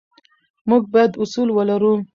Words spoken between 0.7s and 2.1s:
باید اصول ولرو.